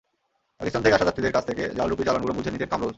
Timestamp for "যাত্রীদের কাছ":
1.09-1.43